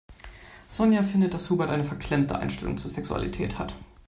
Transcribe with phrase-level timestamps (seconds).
[0.67, 3.75] Sonja findet, dass Hubert eine verklemmte Einstellung zur Sexualität hat.